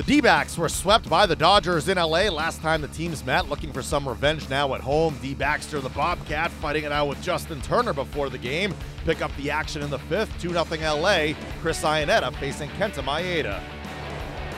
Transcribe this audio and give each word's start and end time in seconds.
The 0.00 0.06
D 0.06 0.22
backs 0.22 0.56
were 0.56 0.70
swept 0.70 1.10
by 1.10 1.26
the 1.26 1.36
Dodgers 1.36 1.86
in 1.90 1.98
LA 1.98 2.30
last 2.30 2.62
time 2.62 2.80
the 2.80 2.88
teams 2.88 3.22
met, 3.22 3.50
looking 3.50 3.70
for 3.70 3.82
some 3.82 4.08
revenge 4.08 4.48
now 4.48 4.74
at 4.74 4.80
home. 4.80 5.14
D 5.20 5.34
Baxter, 5.34 5.78
the 5.78 5.90
Bobcat, 5.90 6.50
fighting 6.52 6.84
it 6.84 6.90
out 6.90 7.06
with 7.08 7.20
Justin 7.20 7.60
Turner 7.60 7.92
before 7.92 8.30
the 8.30 8.38
game. 8.38 8.74
Pick 9.04 9.20
up 9.20 9.30
the 9.36 9.50
action 9.50 9.82
in 9.82 9.90
the 9.90 9.98
fifth, 9.98 10.32
2 10.40 10.52
0 10.52 10.64
LA. 10.64 11.34
Chris 11.60 11.82
Iannetta 11.82 12.34
facing 12.36 12.70
Kenta 12.70 13.04
Maeda. 13.04 13.62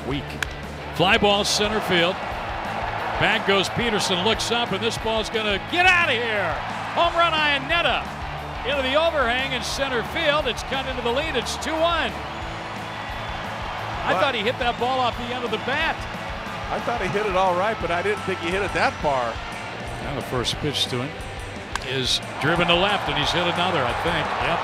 Weak. 0.07 0.23
Fly 0.95 1.19
ball 1.19 1.43
center 1.43 1.81
field. 1.81 2.15
Back 3.19 3.45
goes 3.49 3.69
Pederson, 3.71 4.25
looks 4.25 4.53
up, 4.53 4.71
and 4.71 4.81
this 4.81 4.97
ball's 4.99 5.29
going 5.29 5.47
to 5.47 5.61
get 5.73 5.87
out 5.87 6.09
of 6.09 6.15
here. 6.15 6.55
Home 6.95 7.15
run 7.17 7.33
Iannetta 7.33 8.07
into 8.71 8.83
the 8.83 8.95
overhang 8.95 9.55
in 9.55 9.63
center 9.65 10.05
field. 10.05 10.47
It's 10.47 10.63
cut 10.63 10.87
into 10.87 11.03
the 11.03 11.11
lead. 11.11 11.35
It's 11.35 11.57
2 11.57 11.73
1. 11.73 12.13
I 14.05 14.19
thought 14.19 14.35
he 14.35 14.43
hit 14.43 14.59
that 14.59 14.79
ball 14.79 14.99
off 14.99 15.17
the 15.17 15.31
end 15.35 15.45
of 15.45 15.51
the 15.51 15.63
bat. 15.63 15.95
I 16.73 16.81
thought 16.81 17.01
he 17.03 17.09
hit 17.09 17.27
it 17.27 17.37
all 17.37 17.55
right, 17.55 17.77
but 17.81 17.91
I 17.91 18.03
didn't 18.03 18.23
think 18.25 18.41
he 18.41 18.51
hit 18.51 18.63
it 18.63 18.73
that 18.75 18.93
far. 19.05 19.33
Now 20.03 20.17
the 20.17 20.27
first 20.27 20.57
pitch 20.59 20.87
to 20.91 21.05
him 21.05 21.11
is 21.87 22.21
driven 22.41 22.67
to 22.67 22.75
left, 22.75 23.09
and 23.09 23.19
he's 23.19 23.31
hit 23.31 23.47
another, 23.47 23.85
I 23.85 23.95
think. 24.03 24.25
Yep. 24.43 24.59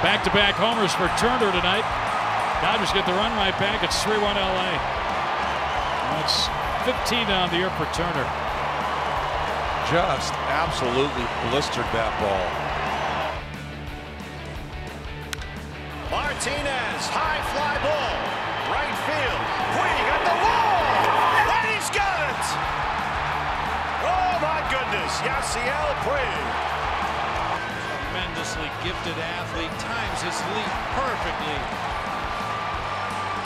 Back-to-back 0.00 0.54
homers 0.54 0.94
for 0.94 1.10
Turner 1.18 1.50
tonight. 1.50 1.84
Dodgers 2.62 2.92
get 2.92 3.04
the 3.04 3.12
run 3.12 3.34
right 3.36 3.54
back. 3.58 3.82
It's 3.82 3.98
3-1 4.02 4.22
LA. 4.34 4.72
That's 6.16 6.48
15 6.86 7.26
on 7.28 7.50
the 7.50 7.58
year 7.58 7.70
for 7.76 7.86
Turner. 7.92 8.26
Just 9.90 10.34
absolutely 10.52 11.26
blistered 11.48 11.88
that 11.96 12.12
ball. 12.20 12.46
Martinez, 16.10 17.06
high 17.08 17.37
Yasiel 25.18 25.90
Puig. 26.06 26.44
Tremendously 28.08 28.70
gifted 28.84 29.18
athlete, 29.18 29.74
times 29.82 30.22
his 30.22 30.38
leap 30.54 30.72
perfectly. 30.94 31.58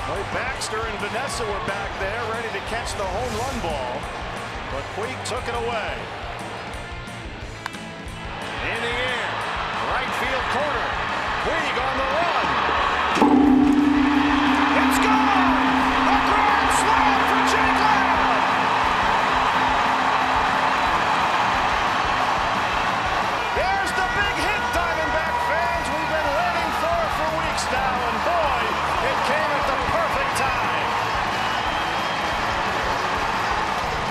Boy, 0.04 0.22
Baxter 0.36 0.84
and 0.84 0.98
Vanessa 1.00 1.44
were 1.44 1.64
back 1.66 1.88
there, 1.98 2.20
ready 2.30 2.48
to 2.52 2.62
catch 2.68 2.92
the 2.98 3.04
home 3.04 3.34
run 3.40 3.56
ball, 3.64 3.94
but 4.70 4.84
Puig 4.96 5.16
took 5.24 5.44
it 5.48 5.54
away. 5.54 5.94
In 8.68 8.80
the 8.84 8.94
air, 9.08 9.32
right 9.96 10.12
field 10.20 10.46
corner. 10.52 10.88
Puig 11.44 11.76
on 11.88 11.94
the 11.96 12.08
run. 12.20 12.46
It's 14.76 14.98
gone! 15.06 15.41
Now, 27.70 28.08
and 28.08 28.18
boy, 28.24 28.62
it 29.06 29.18
came 29.28 29.50
at 29.52 29.64
the 29.68 29.78
perfect 29.92 30.32
time. 30.40 30.88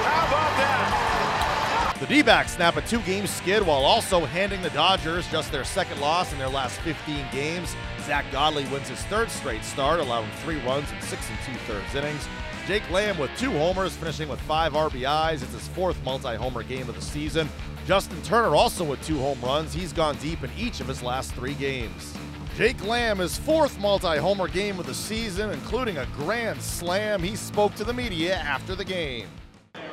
How 0.05 0.27
about 0.27 0.53
that? 0.57 1.97
The 1.99 2.07
D 2.07 2.21
backs 2.21 2.55
snap 2.55 2.77
a 2.77 2.81
two 2.81 3.01
game 3.01 3.27
skid 3.27 3.61
while 3.65 3.83
also 3.83 4.25
handing 4.25 4.61
the 4.61 4.69
Dodgers 4.69 5.29
just 5.29 5.51
their 5.51 5.63
second 5.63 5.99
loss 5.99 6.31
in 6.31 6.39
their 6.39 6.49
last 6.49 6.79
15 6.81 7.25
games. 7.31 7.75
Zack 8.01 8.25
Godley 8.31 8.65
wins 8.65 8.89
his 8.89 9.01
third 9.03 9.29
straight 9.29 9.63
start, 9.63 9.99
allowing 9.99 10.29
three 10.43 10.59
runs 10.61 10.91
in 10.91 11.01
six 11.01 11.29
and 11.29 11.37
two 11.45 11.59
thirds 11.65 11.93
innings. 11.93 12.27
Jake 12.67 12.89
Lamb 12.89 13.17
with 13.17 13.31
two 13.37 13.51
homers, 13.51 13.95
finishing 13.95 14.29
with 14.29 14.39
five 14.41 14.73
RBIs. 14.73 15.43
It's 15.43 15.51
his 15.51 15.67
fourth 15.69 16.01
multi 16.03 16.35
homer 16.35 16.63
game 16.63 16.87
of 16.87 16.95
the 16.95 17.01
season. 17.01 17.49
Justin 17.85 18.21
Turner 18.21 18.55
also 18.55 18.83
with 18.83 19.01
two 19.05 19.17
home 19.19 19.41
runs. 19.41 19.73
He's 19.73 19.91
gone 19.91 20.15
deep 20.17 20.43
in 20.43 20.51
each 20.57 20.79
of 20.79 20.87
his 20.87 21.01
last 21.03 21.33
three 21.33 21.55
games. 21.55 22.15
Jake 22.61 22.85
Lamb, 22.85 23.17
his 23.17 23.39
fourth 23.39 23.79
multi 23.79 24.17
homer 24.17 24.47
game 24.47 24.79
of 24.79 24.85
the 24.85 24.93
season, 24.93 25.49
including 25.49 25.97
a 25.97 26.05
grand 26.15 26.61
slam. 26.61 27.23
He 27.23 27.35
spoke 27.35 27.73
to 27.73 27.83
the 27.83 27.91
media 27.91 28.35
after 28.35 28.75
the 28.75 28.85
game. 28.85 29.27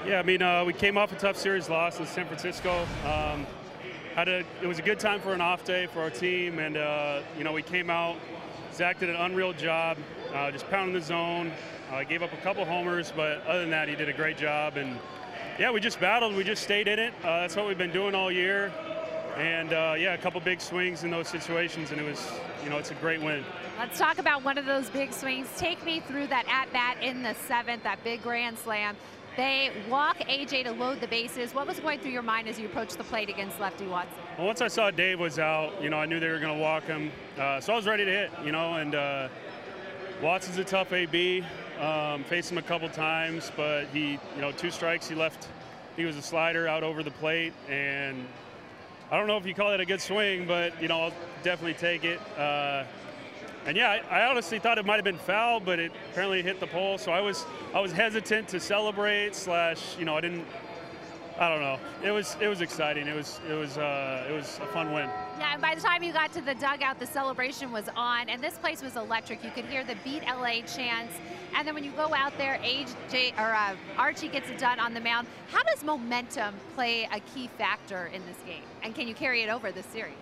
Yeah, 0.06 0.18
I 0.18 0.22
mean, 0.22 0.42
uh, 0.42 0.66
we 0.66 0.74
came 0.74 0.98
off 0.98 1.10
a 1.10 1.16
tough 1.16 1.38
series 1.38 1.70
loss 1.70 1.98
in 1.98 2.04
San 2.04 2.26
Francisco. 2.26 2.82
Um, 3.06 3.46
had 4.14 4.28
a, 4.28 4.44
it 4.60 4.66
was 4.66 4.78
a 4.78 4.82
good 4.82 5.00
time 5.00 5.18
for 5.18 5.32
an 5.32 5.40
off 5.40 5.64
day 5.64 5.86
for 5.86 6.02
our 6.02 6.10
team, 6.10 6.58
and 6.58 6.76
uh, 6.76 7.22
you 7.38 7.42
know 7.42 7.54
we 7.54 7.62
came 7.62 7.88
out. 7.88 8.16
Zack 8.74 9.00
did 9.00 9.08
an 9.08 9.16
unreal 9.16 9.54
job, 9.54 9.96
uh, 10.34 10.50
just 10.50 10.68
pounding 10.68 10.92
the 10.92 11.00
zone. 11.00 11.50
Uh, 11.90 12.04
gave 12.04 12.22
up 12.22 12.34
a 12.34 12.42
couple 12.42 12.66
homers, 12.66 13.14
but 13.16 13.46
other 13.46 13.62
than 13.62 13.70
that, 13.70 13.88
he 13.88 13.96
did 13.96 14.10
a 14.10 14.12
great 14.12 14.36
job. 14.36 14.76
And 14.76 14.98
yeah, 15.58 15.70
we 15.70 15.80
just 15.80 16.00
battled. 16.00 16.36
We 16.36 16.44
just 16.44 16.64
stayed 16.64 16.86
in 16.86 16.98
it. 16.98 17.14
Uh, 17.22 17.40
that's 17.40 17.56
what 17.56 17.66
we've 17.66 17.78
been 17.78 17.92
doing 17.92 18.14
all 18.14 18.30
year. 18.30 18.70
And 19.38 19.72
uh, 19.72 19.94
yeah, 19.96 20.14
a 20.14 20.18
couple 20.18 20.40
big 20.40 20.60
swings 20.60 21.04
in 21.04 21.10
those 21.10 21.28
situations, 21.28 21.92
and 21.92 22.00
it 22.00 22.04
was, 22.04 22.28
you 22.64 22.70
know, 22.70 22.76
it's 22.76 22.90
a 22.90 22.94
great 22.94 23.22
win. 23.22 23.44
Let's 23.78 23.96
talk 23.96 24.18
about 24.18 24.42
one 24.42 24.58
of 24.58 24.66
those 24.66 24.90
big 24.90 25.12
swings. 25.12 25.46
Take 25.56 25.84
me 25.84 26.00
through 26.00 26.26
that 26.26 26.44
at 26.48 26.72
bat 26.72 26.96
in 27.00 27.22
the 27.22 27.34
seventh, 27.46 27.84
that 27.84 28.02
big 28.02 28.20
grand 28.24 28.58
slam. 28.58 28.96
They 29.36 29.70
walk 29.88 30.18
AJ 30.18 30.64
to 30.64 30.72
load 30.72 31.00
the 31.00 31.06
bases. 31.06 31.54
What 31.54 31.68
was 31.68 31.78
going 31.78 32.00
through 32.00 32.10
your 32.10 32.22
mind 32.22 32.48
as 32.48 32.58
you 32.58 32.66
approached 32.66 32.98
the 32.98 33.04
plate 33.04 33.28
against 33.28 33.60
Lefty 33.60 33.86
Watson? 33.86 34.18
Well, 34.36 34.48
once 34.48 34.60
I 34.60 34.66
saw 34.66 34.90
Dave 34.90 35.20
was 35.20 35.38
out, 35.38 35.80
you 35.80 35.88
know, 35.88 35.98
I 35.98 36.06
knew 36.06 36.18
they 36.18 36.30
were 36.30 36.40
going 36.40 36.56
to 36.56 36.60
walk 36.60 36.82
him, 36.86 37.12
uh, 37.38 37.60
so 37.60 37.72
I 37.72 37.76
was 37.76 37.86
ready 37.86 38.04
to 38.04 38.10
hit, 38.10 38.30
you 38.44 38.50
know. 38.50 38.74
And 38.74 38.96
uh, 38.96 39.28
Watson's 40.20 40.58
a 40.58 40.64
tough 40.64 40.92
AB. 40.92 41.44
Um, 41.78 42.24
faced 42.24 42.50
him 42.50 42.58
a 42.58 42.62
couple 42.62 42.88
times, 42.88 43.52
but 43.56 43.86
he, 43.92 44.18
you 44.34 44.40
know, 44.40 44.50
two 44.50 44.72
strikes. 44.72 45.08
He 45.08 45.14
left. 45.14 45.46
He 45.96 46.04
was 46.04 46.16
a 46.16 46.22
slider 46.22 46.66
out 46.66 46.82
over 46.82 47.04
the 47.04 47.12
plate, 47.12 47.52
and 47.68 48.26
I 49.10 49.16
don't 49.16 49.26
know 49.26 49.38
if 49.38 49.46
you 49.46 49.54
call 49.54 49.72
it 49.72 49.80
a 49.80 49.86
good 49.86 50.02
swing, 50.02 50.46
but 50.46 50.80
you 50.82 50.88
know, 50.88 51.00
I'll 51.00 51.12
definitely 51.42 51.74
take 51.74 52.04
it. 52.04 52.20
Uh, 52.36 52.84
and 53.64 53.74
yeah, 53.74 54.00
I, 54.10 54.20
I 54.20 54.26
honestly 54.28 54.58
thought 54.58 54.76
it 54.76 54.84
might 54.84 54.96
have 54.96 55.04
been 55.04 55.16
foul, 55.16 55.60
but 55.60 55.78
it 55.78 55.92
apparently 56.10 56.42
hit 56.42 56.60
the 56.60 56.66
pole. 56.66 56.98
So 56.98 57.10
I 57.10 57.20
was 57.20 57.46
I 57.74 57.80
was 57.80 57.90
hesitant 57.90 58.48
to 58.48 58.60
celebrate. 58.60 59.34
Slash, 59.34 59.96
you 59.98 60.04
know, 60.04 60.14
I 60.14 60.20
didn't. 60.20 60.44
I 61.40 61.48
don't 61.48 61.60
know. 61.60 61.78
It 62.02 62.10
was 62.10 62.36
it 62.40 62.48
was 62.48 62.60
exciting. 62.62 63.06
It 63.06 63.14
was 63.14 63.40
it 63.48 63.54
was 63.54 63.78
uh, 63.78 64.26
it 64.28 64.32
was 64.32 64.58
a 64.60 64.66
fun 64.66 64.92
win. 64.92 65.08
Yeah, 65.38 65.52
and 65.52 65.62
by 65.62 65.76
the 65.76 65.80
time 65.80 66.02
you 66.02 66.12
got 66.12 66.32
to 66.32 66.40
the 66.40 66.54
dugout, 66.54 66.98
the 66.98 67.06
celebration 67.06 67.70
was 67.70 67.88
on, 67.94 68.28
and 68.28 68.42
this 68.42 68.58
place 68.58 68.82
was 68.82 68.96
electric. 68.96 69.44
You 69.44 69.52
could 69.52 69.66
hear 69.66 69.84
the 69.84 69.94
Beat 70.02 70.24
LA 70.24 70.62
chants, 70.62 71.14
and 71.54 71.66
then 71.66 71.74
when 71.74 71.84
you 71.84 71.92
go 71.92 72.12
out 72.12 72.36
there, 72.38 72.58
AJ 72.64 73.38
or 73.38 73.54
uh, 73.54 73.76
Archie 73.96 74.28
gets 74.28 74.50
it 74.50 74.58
done 74.58 74.80
on 74.80 74.94
the 74.94 75.00
mound. 75.00 75.28
How 75.52 75.62
does 75.62 75.84
momentum 75.84 76.56
play 76.74 77.08
a 77.12 77.20
key 77.20 77.48
factor 77.56 78.10
in 78.12 78.20
this 78.26 78.38
game, 78.44 78.64
and 78.82 78.92
can 78.94 79.06
you 79.06 79.14
carry 79.14 79.42
it 79.42 79.48
over 79.48 79.70
this 79.70 79.86
series? 79.86 80.14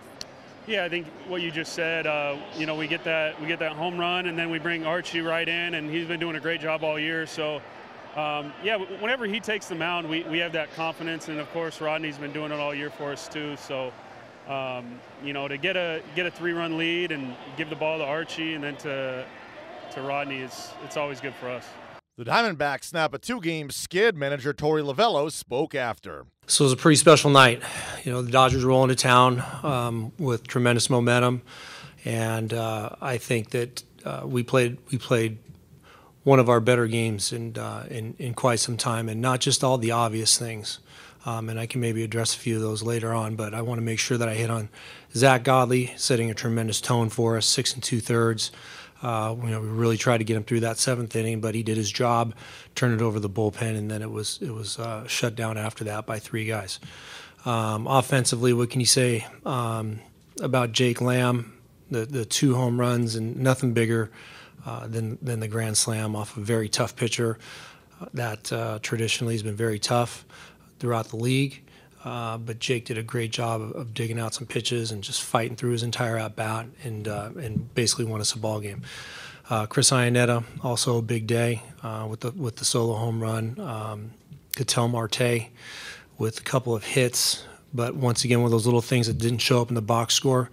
Yeah, 0.67 0.83
I 0.83 0.89
think 0.89 1.07
what 1.27 1.41
you 1.41 1.49
just 1.49 1.73
said. 1.73 2.05
Uh, 2.05 2.35
you 2.57 2.65
know, 2.67 2.75
we 2.75 2.87
get 2.87 3.03
that 3.05 3.41
we 3.41 3.47
get 3.47 3.57
that 3.59 3.71
home 3.71 3.97
run, 3.97 4.27
and 4.27 4.37
then 4.37 4.51
we 4.51 4.59
bring 4.59 4.85
Archie 4.85 5.21
right 5.21 5.47
in, 5.47 5.73
and 5.73 5.89
he's 5.89 6.05
been 6.05 6.19
doing 6.19 6.35
a 6.35 6.39
great 6.39 6.61
job 6.61 6.83
all 6.83 6.99
year. 6.99 7.25
So, 7.25 7.61
um, 8.17 8.51
yeah, 8.63 8.77
whenever 8.77 9.25
he 9.25 9.39
takes 9.39 9.67
the 9.67 9.75
mound, 9.75 10.09
we, 10.09 10.23
we 10.23 10.39
have 10.39 10.51
that 10.53 10.73
confidence, 10.73 11.27
and 11.27 11.39
of 11.39 11.51
course 11.53 11.79
Rodney's 11.79 12.17
been 12.17 12.33
doing 12.33 12.51
it 12.51 12.59
all 12.59 12.73
year 12.73 12.89
for 12.89 13.11
us 13.11 13.27
too. 13.27 13.55
So, 13.57 13.93
um, 14.47 14.99
you 15.23 15.33
know, 15.33 15.47
to 15.47 15.57
get 15.57 15.77
a 15.77 16.01
get 16.15 16.25
a 16.25 16.31
three-run 16.31 16.77
lead 16.77 17.11
and 17.11 17.35
give 17.57 17.69
the 17.69 17.75
ball 17.75 17.99
to 17.99 18.03
Archie, 18.03 18.55
and 18.55 18.63
then 18.63 18.75
to 18.77 19.23
to 19.93 20.01
Rodney 20.01 20.39
is 20.39 20.71
it's 20.83 20.97
always 20.97 21.21
good 21.21 21.35
for 21.35 21.47
us. 21.47 21.65
The 22.17 22.25
Diamondbacks 22.25 22.85
snap 22.85 23.13
a 23.13 23.19
two 23.19 23.39
game 23.39 23.69
skid. 23.69 24.15
Manager 24.15 24.51
Torey 24.51 24.81
Lovullo 24.81 25.31
spoke 25.31 25.75
after. 25.75 26.25
So 26.47 26.63
it 26.63 26.65
was 26.65 26.73
a 26.73 26.77
pretty 26.77 26.95
special 26.95 27.29
night. 27.29 27.61
You 28.03 28.11
know, 28.11 28.23
the 28.23 28.31
Dodgers 28.31 28.63
roll 28.63 28.81
into 28.81 28.95
town 28.95 29.43
um, 29.61 30.11
with 30.17 30.47
tremendous 30.47 30.89
momentum, 30.89 31.43
and 32.03 32.51
uh, 32.51 32.95
I 32.99 33.17
think 33.17 33.51
that 33.51 33.83
uh, 34.03 34.21
we 34.25 34.41
played 34.41 34.79
we 34.91 34.97
played 34.97 35.37
one 36.27 36.39
of 36.39 36.49
our 36.49 36.59
better 36.59 36.87
games 36.87 37.31
in, 37.31 37.57
uh, 37.57 37.87
in 37.89 38.13
in 38.19 38.33
quite 38.33 38.59
some 38.59 38.75
time, 38.75 39.07
and 39.07 39.21
not 39.21 39.39
just 39.39 39.63
all 39.63 39.77
the 39.77 39.91
obvious 39.91 40.37
things. 40.37 40.79
Um, 41.25 41.47
and 41.47 41.57
I 41.57 41.65
can 41.67 41.79
maybe 41.79 42.03
address 42.03 42.35
a 42.35 42.37
few 42.37 42.57
of 42.57 42.61
those 42.61 42.83
later 42.83 43.13
on, 43.13 43.37
but 43.37 43.53
I 43.53 43.61
want 43.61 43.77
to 43.77 43.81
make 43.81 43.97
sure 43.97 44.17
that 44.17 44.27
I 44.27 44.33
hit 44.33 44.49
on 44.49 44.67
Zack 45.15 45.43
Godley 45.43 45.93
setting 45.95 46.29
a 46.29 46.33
tremendous 46.33 46.81
tone 46.81 47.07
for 47.07 47.37
us, 47.37 47.45
six 47.45 47.73
and 47.73 47.81
two 47.81 48.01
thirds. 48.01 48.51
Uh, 49.01 49.37
you 49.41 49.49
know, 49.49 49.61
we 49.61 49.69
really 49.69 49.95
tried 49.95 50.17
to 50.17 50.25
get 50.25 50.35
him 50.35 50.43
through 50.43 50.59
that 50.61 50.77
seventh 50.77 51.15
inning, 51.15 51.39
but 51.39 51.55
he 51.55 51.63
did 51.63 51.77
his 51.77 51.89
job, 51.89 52.33
turned 52.75 52.93
it 52.93 53.01
over 53.01 53.21
the 53.21 53.29
bullpen, 53.29 53.77
and 53.77 53.89
then 53.89 54.01
it 54.01 54.11
was 54.11 54.37
it 54.41 54.51
was 54.51 54.77
uh, 54.79 55.07
shut 55.07 55.33
down 55.33 55.57
after 55.57 55.85
that 55.85 56.05
by 56.05 56.19
three 56.19 56.43
guys. 56.43 56.81
Um, 57.45 57.87
offensively, 57.87 58.51
what 58.51 58.69
can 58.69 58.81
you 58.81 58.85
say 58.85 59.25
um, 59.45 60.01
about 60.41 60.73
Jake 60.73 60.99
Lamb? 60.99 61.53
The 61.89 62.05
the 62.05 62.25
two 62.25 62.55
home 62.55 62.81
runs 62.81 63.15
and 63.15 63.37
nothing 63.37 63.71
bigger 63.71 64.11
uh, 64.65 64.87
than 64.87 65.17
than 65.21 65.39
the 65.39 65.47
grand 65.47 65.77
slam 65.77 66.15
off 66.15 66.37
a 66.37 66.41
very 66.41 66.69
tough 66.69 66.95
pitcher 66.95 67.37
that 68.13 68.51
uh, 68.51 68.79
traditionally 68.81 69.33
has 69.33 69.43
been 69.43 69.55
very 69.55 69.79
tough 69.79 70.25
throughout 70.79 71.09
the 71.09 71.15
league. 71.15 71.63
Uh, 72.03 72.37
but 72.37 72.59
Jake 72.59 72.85
did 72.85 72.97
a 72.97 73.03
great 73.03 73.31
job 73.31 73.61
of, 73.61 73.93
digging 73.93 74.19
out 74.19 74.33
some 74.33 74.47
pitches 74.47 74.91
and 74.91 75.03
just 75.03 75.23
fighting 75.23 75.57
through 75.57 75.71
his 75.71 75.83
entire 75.83 76.17
at 76.17 76.35
bat 76.35 76.67
and 76.83 77.07
uh, 77.07 77.31
and 77.37 77.73
basically 77.73 78.05
won 78.05 78.21
us 78.21 78.33
a 78.33 78.37
ball 78.37 78.59
game. 78.59 78.83
Uh, 79.49 79.65
Chris 79.65 79.91
Iannetta, 79.91 80.43
also 80.61 80.97
a 80.97 81.01
big 81.01 81.27
day 81.27 81.61
uh, 81.83 82.07
with 82.09 82.21
the 82.21 82.31
with 82.31 82.57
the 82.57 82.65
solo 82.65 82.93
home 82.93 83.21
run. 83.21 83.59
Um, 83.59 84.11
Ketel 84.55 84.87
Marte 84.87 85.47
with 86.17 86.39
a 86.39 86.43
couple 86.43 86.75
of 86.75 86.83
hits, 86.83 87.43
but 87.73 87.95
once 87.95 88.23
again, 88.23 88.39
one 88.39 88.47
of 88.47 88.51
those 88.51 88.65
little 88.65 88.81
things 88.81 89.07
that 89.07 89.17
didn't 89.17 89.39
show 89.39 89.61
up 89.61 89.69
in 89.69 89.75
the 89.75 89.81
box 89.81 90.13
score 90.13 90.49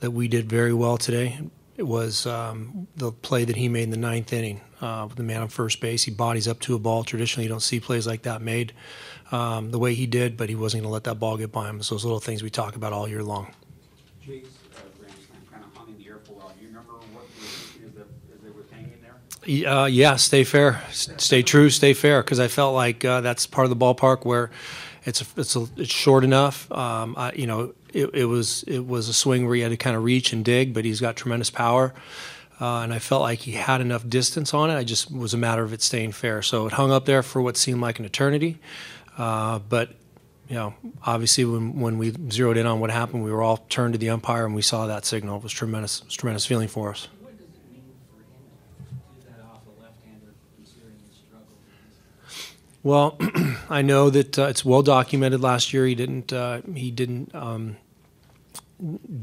that 0.00 0.10
we 0.10 0.28
did 0.28 0.48
very 0.48 0.74
well 0.74 0.98
today. 0.98 1.38
It 1.76 1.86
was 1.86 2.24
um, 2.26 2.88
the 2.96 3.12
play 3.12 3.44
that 3.44 3.56
he 3.56 3.68
made 3.68 3.82
in 3.82 3.90
the 3.90 3.98
ninth 3.98 4.32
inning 4.32 4.62
uh, 4.80 5.04
with 5.08 5.16
the 5.16 5.22
man 5.22 5.42
on 5.42 5.48
first 5.48 5.80
base. 5.80 6.04
He 6.04 6.10
bodies 6.10 6.48
up 6.48 6.58
to 6.60 6.74
a 6.74 6.78
ball. 6.78 7.04
Traditionally, 7.04 7.44
you 7.44 7.50
don't 7.50 7.60
see 7.60 7.80
plays 7.80 8.06
like 8.06 8.22
that 8.22 8.40
made 8.40 8.72
um, 9.30 9.70
the 9.72 9.78
way 9.78 9.92
he 9.94 10.06
did, 10.06 10.38
but 10.38 10.48
he 10.48 10.54
wasn't 10.54 10.82
going 10.82 10.88
to 10.88 10.92
let 10.94 11.04
that 11.04 11.16
ball 11.16 11.36
get 11.36 11.52
by 11.52 11.68
him. 11.68 11.76
It's 11.78 11.90
those 11.90 12.04
little 12.04 12.20
things 12.20 12.42
we 12.42 12.48
talk 12.48 12.76
about 12.76 12.94
all 12.94 13.06
year 13.06 13.22
long. 13.22 13.52
Jake's 14.24 14.48
uh, 14.74 14.80
grand 14.98 15.12
slam 15.26 15.40
kind 15.52 15.64
of 15.64 15.76
hung 15.76 15.88
in 15.88 15.98
the 15.98 16.08
air 16.08 16.18
for 16.24 16.32
a 16.32 16.34
while. 16.36 16.52
Do 16.58 16.62
you 16.62 16.68
remember 16.68 16.92
what 16.92 17.04
you 17.36 17.42
were 17.44 17.48
thinking 17.50 17.88
as, 17.88 17.94
the, 17.94 18.34
as 18.34 18.40
they 18.42 18.50
were 18.50 18.64
hanging 18.70 19.64
there? 19.64 19.70
Uh, 19.70 19.84
yeah, 19.86 20.16
stay 20.16 20.44
fair, 20.44 20.82
stay 20.92 21.42
true, 21.42 21.68
stay 21.68 21.92
fair. 21.92 22.22
Because 22.22 22.40
I 22.40 22.48
felt 22.48 22.74
like 22.74 23.04
uh, 23.04 23.20
that's 23.20 23.46
part 23.46 23.66
of 23.66 23.70
the 23.70 23.76
ballpark 23.76 24.24
where 24.24 24.50
it's 25.06 25.24
it's 25.36 25.56
a, 25.56 25.66
it's 25.76 25.90
short 25.90 26.24
enough. 26.24 26.70
Um, 26.70 27.14
I, 27.16 27.32
you 27.32 27.46
know, 27.46 27.72
it, 27.94 28.10
it 28.12 28.24
was 28.26 28.64
it 28.64 28.86
was 28.86 29.08
a 29.08 29.14
swing 29.14 29.46
where 29.46 29.54
he 29.54 29.62
had 29.62 29.70
to 29.70 29.76
kind 29.76 29.96
of 29.96 30.04
reach 30.04 30.32
and 30.32 30.44
dig, 30.44 30.74
but 30.74 30.84
he's 30.84 31.00
got 31.00 31.16
tremendous 31.16 31.48
power. 31.50 31.94
Uh, 32.60 32.80
and 32.80 32.92
I 32.92 32.98
felt 32.98 33.22
like 33.22 33.40
he 33.40 33.52
had 33.52 33.80
enough 33.80 34.08
distance 34.08 34.54
on 34.54 34.70
it. 34.70 34.76
I 34.76 34.84
just 34.84 35.10
was 35.10 35.34
a 35.34 35.36
matter 35.36 35.62
of 35.62 35.72
it 35.72 35.82
staying 35.82 36.12
fair. 36.12 36.42
So 36.42 36.66
it 36.66 36.72
hung 36.72 36.90
up 36.90 37.04
there 37.04 37.22
for 37.22 37.40
what 37.42 37.56
seemed 37.56 37.80
like 37.80 37.98
an 37.98 38.04
eternity. 38.04 38.58
Uh, 39.16 39.58
but 39.58 39.90
you 40.48 40.54
know, 40.54 40.74
obviously 41.04 41.44
when 41.44 41.80
when 41.80 41.98
we 41.98 42.14
zeroed 42.30 42.56
in 42.56 42.66
on 42.66 42.80
what 42.80 42.90
happened, 42.90 43.24
we 43.24 43.30
were 43.30 43.42
all 43.42 43.58
turned 43.68 43.94
to 43.94 43.98
the 43.98 44.10
umpire 44.10 44.46
and 44.46 44.54
we 44.54 44.62
saw 44.62 44.86
that 44.86 45.04
signal. 45.04 45.36
It 45.36 45.42
was 45.42 45.52
tremendous, 45.52 46.00
it 46.00 46.06
was 46.06 46.14
tremendous 46.14 46.46
feeling 46.46 46.68
for 46.68 46.90
us. 46.90 47.08
What 47.20 47.36
does 47.36 47.46
it 47.46 47.72
mean 47.72 47.82
for 48.08 48.16
him 48.16 48.24
to 48.78 48.94
do 49.20 49.28
that 49.28 49.44
off 49.44 49.62
a 49.66 49.82
left-hander, 49.82 50.32
considering 50.56 50.96
his 51.06 51.16
struggle? 51.18 51.58
Well, 52.86 53.18
I 53.68 53.82
know 53.82 54.10
that 54.10 54.38
uh, 54.38 54.44
it's 54.44 54.64
well 54.64 54.80
documented. 54.80 55.40
Last 55.40 55.72
year, 55.72 55.86
he 55.86 55.96
didn't 55.96 56.32
uh, 56.32 56.60
he 56.72 56.92
didn't 56.92 57.34
um, 57.34 57.78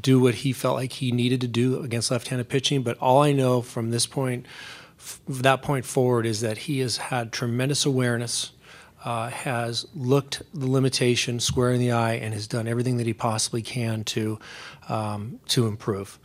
do 0.02 0.20
what 0.20 0.36
he 0.36 0.52
felt 0.52 0.76
like 0.76 0.92
he 0.92 1.14
needed 1.14 1.40
to 1.40 1.48
do 1.48 1.82
against 1.82 2.12
left-handed 2.12 2.50
pitching. 2.50 2.84
But 2.84 2.98
all 2.98 3.22
I 3.22 3.32
know 3.32 3.62
from 3.62 3.92
this 3.92 4.06
point, 4.06 4.48
f- 5.00 5.22
that 5.30 5.62
point 5.62 5.86
forward, 5.86 6.26
is 6.26 6.42
that 6.42 6.58
he 6.58 6.80
has 6.80 6.98
had 6.98 7.32
tremendous 7.32 7.86
awareness, 7.86 8.52
uh, 9.06 9.30
has 9.30 9.88
looked 9.96 10.42
the 10.54 10.68
limitation 10.68 11.40
square 11.40 11.72
in 11.72 11.80
the 11.80 11.94
eye, 11.94 12.16
and 12.16 12.34
has 12.34 12.48
done 12.48 12.68
everything 12.68 12.98
that 12.98 13.08
he 13.08 13.14
possibly 13.14 13.62
can 13.62 14.04
to 14.04 14.40
um, 14.90 15.40
to 15.48 15.68
improve. 15.68 16.20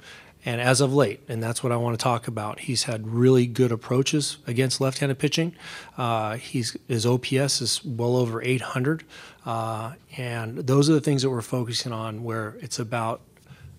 And 0.45 0.61
as 0.61 0.81
of 0.81 0.95
late, 0.95 1.21
and 1.29 1.43
that's 1.43 1.63
what 1.63 1.73
I 1.73 1.77
want 1.77 1.99
to 1.99 2.03
talk 2.03 2.29
about, 2.29 2.61
he's 2.61 2.85
had 2.85 3.09
really 3.09 3.47
good 3.47 3.73
approaches 3.73 4.39
against 4.47 4.81
left-handed 4.81 5.19
pitching. 5.19 5.55
Uh, 5.97 6.37
he's 6.37 6.77
his 6.87 7.05
OPS 7.05 7.61
is 7.61 7.85
well 7.85 8.17
over 8.17 8.41
800, 8.43 9.03
uh, 9.45 9.95
and 10.17 10.59
those 10.59 10.89
are 10.89 10.93
the 10.95 11.01
things 11.01 11.23
that 11.23 11.31
we're 11.31 11.43
focusing 11.43 11.93
on, 11.93 12.23
where 12.23 12.57
it's 12.61 12.79
about 12.79 13.21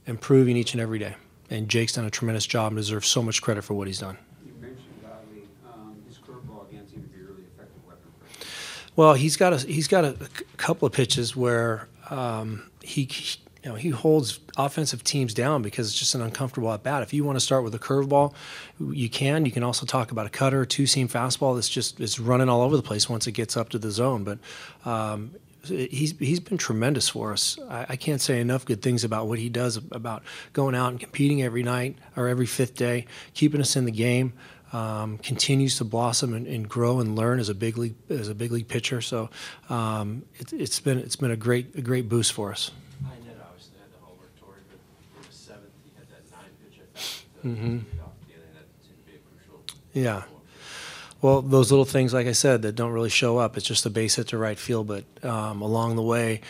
improving 0.05 0.57
each 0.57 0.73
and 0.73 0.81
every 0.81 0.99
day. 0.99 1.15
And 1.49 1.69
Jake's 1.69 1.93
done 1.93 2.05
a 2.05 2.11
tremendous 2.11 2.45
job 2.45 2.71
and 2.73 2.77
deserves 2.77 3.07
so 3.07 3.23
much 3.23 3.41
credit 3.41 3.63
for 3.63 3.73
what 3.73 3.87
he's 3.87 3.99
done. 3.99 4.17
You 4.45 4.51
mentioned 4.61 4.83
Godley. 5.01 5.43
Um, 5.73 5.95
his 6.07 6.17
curveball 6.17 6.69
again 6.69 6.85
seemed 6.91 7.03
to 7.03 7.09
be 7.17 7.23
a 7.23 7.27
really 7.27 7.43
effective 7.55 7.83
weapon 7.87 8.11
for 8.19 8.25
him. 8.25 8.47
Well, 8.95 9.13
he's 9.15 9.37
got 9.37 9.53
a 9.53 9.57
he's 9.57 9.87
got 9.87 10.03
a, 10.03 10.15
c- 10.17 10.45
couple 10.57 10.85
of 10.85 10.91
pitches 10.91 11.35
where 11.35 11.87
um, 12.09 12.69
he, 12.83 13.05
he- 13.05 13.39
you 13.63 13.69
know 13.69 13.75
he 13.75 13.89
holds 13.89 14.39
offensive 14.57 15.03
teams 15.03 15.33
down 15.33 15.61
because 15.61 15.87
it's 15.87 15.97
just 15.97 16.15
an 16.15 16.21
uncomfortable 16.21 16.71
at 16.71 16.83
bat. 16.83 17.03
If 17.03 17.13
you 17.13 17.23
want 17.23 17.35
to 17.35 17.39
start 17.39 17.63
with 17.63 17.75
a 17.75 17.79
curveball, 17.79 18.33
you 18.79 19.09
can. 19.09 19.45
You 19.45 19.51
can 19.51 19.63
also 19.63 19.85
talk 19.85 20.11
about 20.11 20.25
a 20.25 20.29
cutter, 20.29 20.65
two 20.65 20.87
seam 20.87 21.07
fastball 21.07 21.55
that's 21.55 21.69
just 21.69 21.99
it's 21.99 22.19
running 22.19 22.49
all 22.49 22.61
over 22.61 22.75
the 22.75 22.83
place 22.83 23.09
once 23.09 23.27
it 23.27 23.33
gets 23.33 23.57
up 23.57 23.69
to 23.69 23.79
the 23.79 23.91
zone. 23.91 24.23
But 24.23 24.39
um, 24.85 25.31
he's 25.63 26.17
he's 26.17 26.39
been 26.39 26.57
tremendous 26.57 27.09
for 27.09 27.33
us. 27.33 27.57
I, 27.69 27.85
I 27.89 27.95
can't 27.95 28.21
say 28.21 28.39
enough 28.39 28.65
good 28.65 28.81
things 28.81 29.03
about 29.03 29.27
what 29.27 29.39
he 29.39 29.49
does 29.49 29.77
about 29.77 30.23
going 30.53 30.75
out 30.75 30.91
and 30.91 30.99
competing 30.99 31.41
every 31.41 31.63
night 31.63 31.97
or 32.15 32.27
every 32.27 32.45
fifth 32.45 32.75
day, 32.75 33.05
keeping 33.33 33.61
us 33.61 33.75
in 33.75 33.85
the 33.85 33.91
game 33.91 34.33
um, 34.73 35.17
continues 35.17 35.77
to 35.77 35.83
blossom 35.83 36.33
and, 36.33 36.47
and 36.47 36.69
grow 36.69 36.99
and 36.99 37.15
learn 37.15 37.39
as 37.39 37.49
a 37.49 37.55
big 37.55 37.77
league 37.77 37.95
as 38.09 38.29
a 38.29 38.35
big 38.35 38.51
league 38.51 38.67
pitcher. 38.67 39.01
So 39.01 39.29
um, 39.69 40.23
it, 40.35 40.53
it's 40.53 40.79
been 40.79 40.99
it's 40.99 41.15
been 41.15 41.31
a 41.31 41.37
great 41.37 41.75
a 41.75 41.81
great 41.81 42.07
boost 42.09 42.33
for 42.33 42.51
us. 42.51 42.71
Iannetta 43.03 43.41
obviously 43.47 43.77
had 43.79 43.91
the 43.91 43.97
homer 44.05 44.29
Torey, 44.39 44.61
but 44.69 44.79
for 45.15 45.29
the 45.29 45.35
seventh, 45.35 45.71
he 45.83 45.91
had 45.97 46.07
that 46.09 46.29
nine 46.31 46.51
pitch 46.63 46.79
at 46.79 46.93
bat. 46.93 47.01
Mhm. 47.01 47.03
Off 47.03 47.03
the 47.03 47.03
end, 47.03 47.03
that 47.03 47.07
seemed 47.07 47.15
to 47.15 47.23
be 47.23 47.28
a 47.28 47.28
crucial. 47.41 47.83
Yeah. 49.93 50.23
Well, 51.21 51.41
those 51.41 51.69
little 51.69 51.85
things, 51.85 52.13
like 52.13 52.27
I 52.27 52.31
said, 52.31 52.61
that 52.61 52.75
don't 52.75 52.91
really 52.91 53.09
show 53.09 53.37
up. 53.37 53.57
It's 53.57 53.65
just 53.65 53.85
a 53.85 53.89
base 53.89 54.15
hit 54.15 54.27
to 54.29 54.37
right 54.37 54.57
field, 54.57 54.87
but 54.87 55.03
um, 55.23 55.61
along 55.61 55.97
the 55.97 56.01
way, 56.01 56.41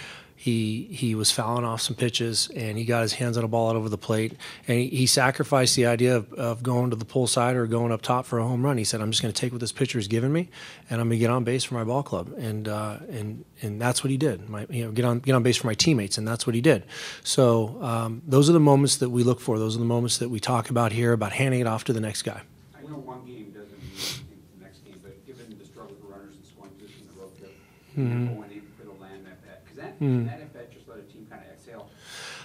he 0.42 0.88
he 0.92 1.16
was 1.16 1.32
fouling 1.32 1.66
off 1.66 1.82
some 1.82 1.98
pitches, 1.98 2.50
and 2.56 2.78
he 2.78 2.86
got 2.86 3.02
his 3.02 3.12
hands 3.12 3.38
on 3.38 3.44
a 3.44 3.48
ball 3.50 3.70
out 3.72 3.76
over 3.76 3.90
the 3.90 3.98
plate, 3.98 4.38
and 4.70 4.80
he, 4.80 4.88
he 4.88 5.06
sacrificed 5.06 5.76
the 5.76 5.86
idea 5.86 6.16
of, 6.16 6.32
of 6.36 6.64
going 6.64 6.92
to 6.92 6.96
the 6.96 7.04
pull 7.04 7.28
side 7.28 7.58
or 7.58 7.68
going 7.68 7.92
up 7.92 8.02
top 8.02 8.26
for 8.26 8.40
a 8.40 8.44
home 8.48 8.64
run. 8.64 8.78
He 8.78 8.86
said, 8.86 9.02
"I'm 9.02 9.12
just 9.12 9.22
going 9.22 9.34
to 9.34 9.38
take 9.42 9.52
what 9.52 9.60
this 9.60 9.74
pitcher's 9.74 10.08
given 10.08 10.32
me, 10.32 10.48
and 10.90 11.02
I'm 11.02 11.10
going 11.10 11.20
to 11.20 11.22
get 11.22 11.30
on 11.30 11.44
base 11.44 11.66
for 11.66 11.74
my 11.74 11.84
ball 11.84 12.04
club," 12.04 12.34
and 12.38 12.70
uh, 12.70 13.00
and 13.10 13.44
and 13.62 13.82
that's 13.82 14.02
what 14.02 14.12
he 14.12 14.18
did. 14.18 14.48
My, 14.50 14.66
you 14.70 14.86
know, 14.86 14.92
get 14.92 15.04
on 15.04 15.20
get 15.20 15.34
on 15.36 15.44
base 15.44 15.58
for 15.58 15.68
my 15.68 15.74
teammates, 15.74 16.18
and 16.18 16.26
that's 16.26 16.48
what 16.48 16.56
he 16.56 16.62
did. 16.62 16.86
So 17.22 17.78
um, 17.84 18.22
those 18.26 18.50
are 18.50 18.54
the 18.54 18.62
moments 18.62 18.96
that 18.98 19.10
we 19.10 19.24
look 19.26 19.42
for. 19.42 19.60
Those 19.60 19.76
are 19.76 19.80
the 19.80 19.86
moments 19.86 20.20
that 20.20 20.30
we 20.30 20.40
talk 20.40 20.70
about 20.70 20.94
here 20.94 21.12
about 21.12 21.34
handing 21.34 21.60
it 21.60 21.68
off 21.68 21.84
to 21.84 21.92
the 21.94 22.00
next 22.00 22.22
guy. 22.22 22.44
I 22.78 22.82
know 22.90 22.96
one 22.96 23.26
game 23.26 23.52
doesn't 23.52 23.78
mean 23.78 24.40
the 24.58 24.64
next 24.64 24.86
game, 24.86 25.02
but 25.04 25.26
given 25.28 25.54
the 25.60 25.66
struggle 25.66 25.98
for 26.02 26.14
runners 26.14 26.34
in 26.34 26.44
scoring 26.50 26.72
position, 26.80 27.02
the 27.14 27.20
road 27.22 27.38
trip, 27.38 27.54
Mhm. 27.98 28.38
going 28.38 28.52
in 28.54 28.62
for 28.80 28.86
the 28.86 29.02
Lamb 29.02 29.26
at 29.28 29.44
bat, 30.00 30.10
because 30.10 30.26
that, 30.26 30.40
Mhm. 30.50 30.54
that 30.54 30.72
just 30.74 30.88
let 30.88 30.98
a 31.00 31.02
team 31.04 31.28
kind 31.30 31.42
of 31.46 31.52
exhale, 31.54 31.90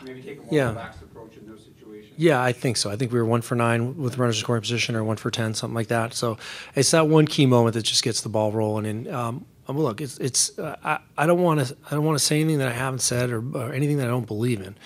maybe 0.04 0.22
take 0.22 0.38
a 0.38 0.42
more 0.42 0.48
Yeah. 0.52 0.68
relaxed 0.70 1.02
approach 1.02 1.36
in 1.36 1.46
those 1.48 1.60
situations. 1.64 2.12
Yeah, 2.16 2.42
I 2.42 2.52
think 2.52 2.76
so. 2.76 2.90
I 2.90 2.96
think 2.96 3.12
we 3.12 3.18
were 3.18 3.24
one 3.24 3.42
for 3.42 3.54
nine 3.54 3.96
with 3.96 4.18
runners 4.18 4.36
in 4.36 4.42
scoring 4.42 4.62
position, 4.62 4.94
or 4.96 5.04
one 5.04 5.16
for 5.16 5.30
ten, 5.30 5.54
something 5.54 5.74
like 5.74 5.88
that. 5.88 6.14
So 6.14 6.36
it's 6.74 6.90
that 6.92 7.08
one 7.08 7.26
key 7.26 7.46
moment 7.46 7.74
that 7.74 7.82
just 7.82 8.02
gets 8.02 8.20
the 8.20 8.28
ball 8.28 8.52
rolling. 8.52 8.86
And 8.86 9.08
um, 9.08 9.44
um, 9.68 9.78
look, 9.78 10.00
it's 10.00 10.18
it's 10.18 10.58
uh, 10.58 10.76
I, 10.84 10.98
I 11.16 11.26
don't 11.26 11.42
want 11.42 11.66
to 11.66 11.76
I 11.86 11.90
don't 11.94 12.04
want 12.04 12.18
to 12.18 12.24
say 12.24 12.40
anything 12.40 12.58
that 12.58 12.68
I 12.68 12.72
haven't 12.72 13.00
said 13.00 13.30
or, 13.30 13.38
or 13.56 13.72
anything 13.72 13.96
that 13.98 14.06
I 14.06 14.10
don't 14.10 14.26
believe 14.26 14.60
in. 14.60 14.76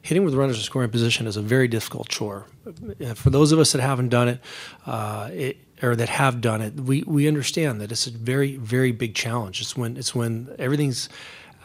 Hitting 0.00 0.24
with 0.24 0.32
runners 0.34 0.56
in 0.56 0.62
scoring 0.62 0.88
position 0.90 1.26
is 1.26 1.36
a 1.36 1.42
very 1.42 1.66
difficult 1.68 2.08
chore. 2.08 2.46
Uh, 2.66 3.14
For 3.14 3.30
those 3.30 3.50
of 3.52 3.58
us 3.58 3.72
that 3.72 3.80
haven't 3.82 4.08
done 4.10 4.28
it, 4.28 4.40
uh, 4.86 5.28
it 5.32 5.56
or 5.82 5.96
that 5.96 6.08
have 6.08 6.40
done 6.40 6.62
it, 6.62 6.74
we, 6.74 7.02
we 7.02 7.26
understand 7.28 7.80
that 7.80 7.90
it's 7.92 8.06
a 8.06 8.10
very 8.12 8.56
very 8.56 8.92
big 8.92 9.14
challenge. 9.14 9.60
It's 9.60 9.76
when 9.76 9.96
it's 9.96 10.14
when 10.14 10.54
everything's 10.58 11.08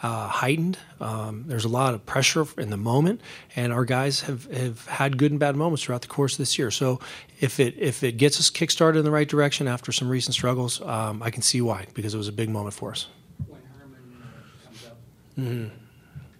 uh, 0.04 0.28
heightened. 0.28 0.76
Um, 1.00 1.44
there's 1.46 1.64
a 1.64 1.68
lot 1.80 1.94
of 1.94 2.04
pressure 2.04 2.44
in 2.58 2.68
the 2.70 2.76
moment, 2.76 3.20
and 3.56 3.72
our 3.72 3.84
guys 3.86 4.20
have, 4.22 4.44
have 4.52 4.86
had 4.86 5.16
good 5.16 5.30
and 5.30 5.40
bad 5.40 5.56
moments 5.56 5.82
throughout 5.84 6.02
the 6.02 6.08
course 6.08 6.34
of 6.34 6.38
this 6.38 6.58
year. 6.58 6.70
So 6.70 7.00
if 7.40 7.58
it 7.58 7.74
if 7.78 8.02
it 8.02 8.12
gets 8.18 8.38
us 8.38 8.50
kickstarted 8.50 8.98
in 8.98 9.04
the 9.04 9.10
right 9.10 9.28
direction 9.28 9.66
after 9.66 9.92
some 9.92 10.08
recent 10.08 10.34
struggles, 10.34 10.80
um, 10.82 11.22
I 11.22 11.30
can 11.30 11.42
see 11.42 11.60
why 11.62 11.86
because 11.94 12.12
it 12.14 12.18
was 12.18 12.28
a 12.28 12.32
big 12.32 12.50
moment 12.50 12.74
for 12.74 12.90
us. 12.90 13.06
When 13.46 13.60
Herrmann 13.78 14.22
uh, 14.22 14.66
comes 14.66 14.84
up, 14.86 14.96
Mhm. 15.38 15.70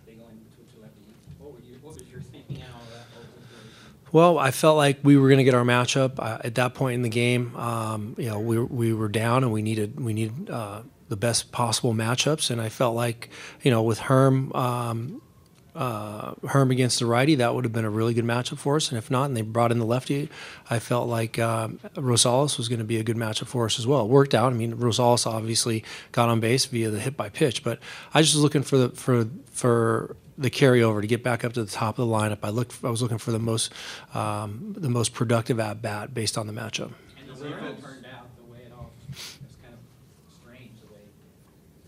they 0.07 0.13
go 0.15 0.25
in 0.31 0.39
to, 0.39 0.75
to 0.75 0.81
what 1.39 1.53
were 1.53 1.59
you, 1.67 1.79
what 1.83 1.95
was 1.95 2.03
your 2.13 2.21
thinking 2.21 2.57
and 2.57 2.67
all 2.75 2.83
that? 2.93 3.07
Was 3.17 4.13
Well, 4.13 4.39
I 4.39 4.51
felt 4.51 4.77
like 4.77 4.99
we 5.03 5.17
were 5.17 5.29
going 5.29 5.39
to 5.39 5.45
get 5.45 5.55
our 5.55 5.65
matchup 5.65 6.19
uh, 6.19 6.39
at 6.45 6.55
that 6.57 6.75
point 6.75 6.95
in 6.97 7.03
the 7.03 7.09
game. 7.09 7.57
Um, 7.57 8.15
you 8.19 8.29
know, 8.29 8.39
we, 8.41 8.59
were- 8.59 8.67
we 8.67 8.93
were 8.93 9.09
down 9.09 9.43
and 9.43 9.53
we 9.53 9.63
needed 9.63 9.99
we 9.99 10.13
needed 10.13 10.51
uh, 10.51 10.83
the 11.15 11.21
best 11.21 11.53
possible 11.53 11.95
matchups, 11.95 12.51
and 12.51 12.61
I 12.61 12.69
felt 12.69 12.97
like 12.97 13.31
you 13.63 13.71
know 13.71 13.83
with 13.83 14.01
Herm. 14.01 14.53
Um, 14.53 15.21
uh, 15.77 16.35
Herm 16.47 16.71
against 16.71 17.01
the 17.01 17.07
righty, 17.07 17.35
that 17.35 17.53
would 17.53 17.65
have 17.65 17.73
been 17.73 17.85
a 17.85 17.91
really 17.91 18.15
good 18.15 18.25
matchup 18.25 18.59
for 18.59 18.77
us. 18.77 18.91
And 18.91 18.97
if 18.97 19.11
not, 19.11 19.25
and 19.25 19.37
they 19.37 19.43
brought 19.43 19.73
in 19.73 19.81
the 19.81 19.85
lefty, 19.85 20.29
I 20.71 20.79
felt 20.79 21.09
like 21.09 21.37
um, 21.41 21.81
Rosales 21.97 22.59
was 22.59 22.69
going 22.69 22.79
to 22.79 22.85
be 22.85 22.99
a 22.99 23.03
good 23.03 23.17
matchup 23.17 23.49
for 23.49 23.65
us 23.65 23.81
as 23.81 23.85
well. 23.85 24.03
It 24.05 24.09
worked 24.09 24.37
out. 24.37 24.53
I 24.53 24.55
mean, 24.55 24.77
Rosales 24.77 25.27
obviously 25.27 25.83
got 26.13 26.29
on 26.29 26.39
base 26.39 26.65
via 26.67 26.91
the 26.91 27.01
hit 27.01 27.17
by 27.17 27.29
pitch, 27.29 27.65
but 27.65 27.81
I 28.15 28.23
just 28.23 28.37
was 28.37 28.43
looking 28.45 28.63
for 28.63 28.79
the 28.79 28.89
for 28.91 29.27
for 29.51 30.15
the 30.39 30.51
carryover 30.51 31.01
to 31.01 31.07
get 31.09 31.25
back 31.25 31.45
up 31.45 31.53
to 31.55 31.65
the 31.65 31.71
top 31.71 31.99
of 31.99 32.07
the 32.07 32.15
lineup. 32.15 32.39
I 32.45 32.51
looked. 32.51 32.85
I 32.85 32.91
was 32.91 33.03
looking 33.03 33.19
for 33.19 33.33
the 33.33 33.41
most 33.41 33.73
um, 34.15 34.75
the 34.77 34.89
most 34.89 35.13
productive 35.13 35.59
at 35.59 35.83
bat 35.83 36.15
based 36.15 36.39
on 36.39 36.47
the 36.47 36.53
matchup. 36.53 36.93
And 37.19 37.37
the 37.37 37.43
way 37.43 37.51
it 37.51 37.55
all 37.55 37.75
turned 37.75 38.07
out, 38.07 38.37
the 38.37 38.53
way 38.53 38.59
it 38.67 38.73
all, 38.73 38.93
it's 39.11 39.57
kind 39.63 39.75
of 39.75 39.81
strange, 40.41 40.71
the 40.81 40.93
way 40.93 41.01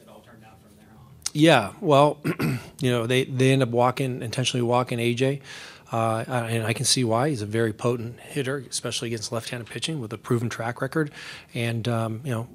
it 0.01 0.09
all 0.09 0.21
turned 0.21 0.45
out 0.45 0.59
from 0.61 0.77
there 0.77 0.89
on. 0.97 1.07
Yeah, 1.37 1.73
well, 1.83 2.19
you 2.81 2.91
know, 2.91 3.07
they, 3.07 3.25
they 3.25 3.53
end 3.53 3.63
up 3.63 3.69
walking, 3.69 4.23
intentionally 4.23 4.63
walking 4.63 4.99
AJ. 4.99 5.43
Uh, 5.93 6.25
and 6.27 6.65
I 6.65 6.73
can 6.73 6.87
see 6.87 7.05
why. 7.05 7.29
He's 7.29 7.43
a 7.43 7.47
very 7.47 7.75
potent 7.75 8.19
hitter, 8.19 8.65
especially 8.71 9.09
against 9.09 9.31
left 9.31 9.51
handed 9.51 9.69
pitching 9.69 10.01
with 10.01 10.13
a 10.15 10.19
proven 10.19 10.49
track 10.49 10.81
record. 10.81 11.11
And, 11.53 11.87
um, 11.89 12.23
you 12.25 12.31
know, 12.31 12.49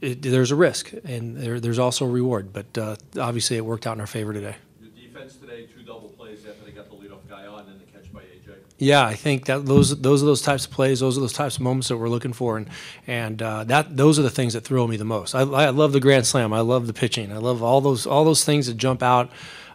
it, 0.00 0.22
there's 0.22 0.50
a 0.50 0.56
risk 0.56 0.92
and 1.04 1.36
there, 1.36 1.60
there's 1.60 1.78
also 1.78 2.06
a 2.06 2.08
reward. 2.08 2.54
But 2.54 2.78
uh, 2.78 2.96
obviously, 3.20 3.58
it 3.58 3.64
worked 3.66 3.86
out 3.86 3.92
in 3.92 4.00
our 4.00 4.06
favor 4.06 4.32
today. 4.32 4.56
Defense 4.96 5.36
today, 5.36 5.66
two 5.66 5.82
double 5.82 6.08
plays 6.08 6.46
after 6.46 6.64
they 6.64 6.72
got 6.72 6.88
the 6.88 6.96
leadoff 6.96 7.28
guy 7.28 7.46
on, 7.46 7.66
and 7.68 7.78
the 7.80 7.84
catch 7.84 8.10
by 8.14 8.20
AJ. 8.20 8.56
Yeah, 8.78 9.04
I 9.04 9.14
think 9.14 9.44
that 9.46 9.66
those 9.66 10.00
those 10.00 10.22
are 10.22 10.26
those 10.26 10.42
types 10.42 10.64
of 10.66 10.72
plays. 10.72 10.98
Those 10.98 11.16
are 11.16 11.20
those 11.20 11.32
types 11.32 11.56
of 11.56 11.62
moments 11.62 11.88
that 11.88 11.96
we're 11.96 12.08
looking 12.08 12.32
for, 12.32 12.56
and 12.56 12.68
and 13.06 13.40
uh, 13.40 13.64
that 13.64 13.96
those 13.96 14.18
are 14.18 14.22
the 14.22 14.30
things 14.30 14.54
that 14.54 14.62
thrill 14.62 14.88
me 14.88 14.96
the 14.96 15.04
most. 15.04 15.34
I, 15.34 15.42
I 15.42 15.70
love 15.70 15.92
the 15.92 16.00
grand 16.00 16.26
slam. 16.26 16.52
I 16.52 16.60
love 16.60 16.88
the 16.88 16.92
pitching. 16.92 17.32
I 17.32 17.36
love 17.36 17.62
all 17.62 17.80
those 17.80 18.04
all 18.04 18.24
those 18.24 18.44
things 18.44 18.66
that 18.66 18.76
jump 18.76 19.00
out, 19.00 19.30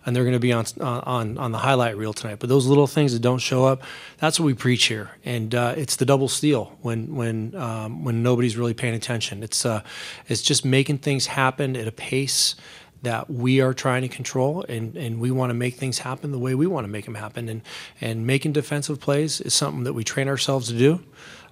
and 0.06 0.14
they're 0.14 0.26
going 0.26 0.34
to 0.34 0.40
be 0.40 0.52
on 0.52 0.66
on 0.82 1.38
on 1.38 1.54
the 1.54 1.60
highlight 1.60 1.96
reel 1.96 2.12
tonight. 2.12 2.40
But 2.40 2.50
those 2.50 2.68
little 2.68 2.88
things 2.88 3.14
that 3.14 3.22
don't 3.22 3.40
show 3.40 3.64
up, 3.64 3.84
that's 4.18 4.38
what 4.38 4.46
we 4.46 4.54
preach 4.54 4.86
here, 4.88 5.12
and 5.24 5.56
uh, 5.56 5.76
it's 5.78 5.96
the 5.96 6.06
double 6.06 6.28
steal 6.28 6.78
when 6.82 7.16
when 7.16 7.56
um, 7.56 8.04
when 8.04 8.22
nobody's 8.22 8.58
really 8.58 8.74
paying 8.74 8.96
attention. 8.96 9.44
It's 9.44 9.66
uh, 9.66 9.82
it's 10.28 10.42
just 10.42 10.66
making 10.66 10.98
things 10.98 11.28
happen 11.28 11.78
at 11.78 11.88
a 11.88 11.94
pace 11.94 12.56
that 13.02 13.30
we 13.30 13.62
are 13.62 13.74
trying 13.74 14.02
to 14.02 14.10
control 14.10 14.66
and, 14.68 14.96
and 14.98 15.20
we 15.20 15.32
want 15.32 15.50
to 15.50 15.54
make 15.54 15.76
things 15.76 16.00
happen 16.00 16.32
the 16.32 16.40
way 16.40 16.54
we 16.56 16.68
want 16.68 16.84
to 16.84 16.90
make 16.90 17.06
them 17.06 17.16
happen. 17.16 17.48
And 17.50 17.62
and 18.02 18.28
making 18.28 18.54
defensive 18.54 19.00
plays 19.00 19.42
is 19.42 19.54
something 19.54 19.84
that 19.86 19.94
we 19.94 20.04
train 20.04 20.28
ourselves 20.28 20.68
to 20.68 20.78
do 20.78 21.02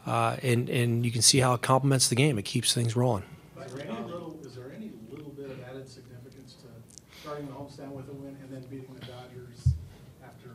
uh, 0.07 0.37
and 0.41 0.69
and 0.69 1.05
you 1.05 1.11
can 1.11 1.21
see 1.21 1.39
how 1.39 1.53
it 1.53 1.61
complements 1.61 2.07
the 2.07 2.15
game. 2.15 2.39
It 2.39 2.45
keeps 2.45 2.73
things 2.73 2.95
rolling. 2.95 3.23
Is 3.65 3.73
there 3.73 3.83
any 3.85 4.01
little, 4.03 4.39
is 4.43 4.55
there 4.55 4.71
any 4.73 4.91
little 5.11 5.31
bit 5.31 5.51
of 5.51 5.61
added 5.69 5.89
significance 5.89 6.55
to 6.61 7.19
starting 7.21 7.47
the 7.47 7.53
homestand 7.53 7.91
with 7.91 8.07
a 8.07 8.13
win 8.13 8.37
and 8.41 8.49
then 8.49 8.61
beating 8.69 8.95
the 8.97 9.05
Dodgers 9.05 9.73
after 10.23 10.49